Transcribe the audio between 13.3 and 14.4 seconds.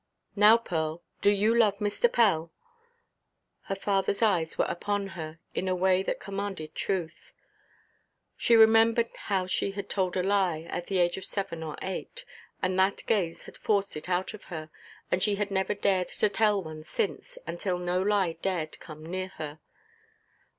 had forced it out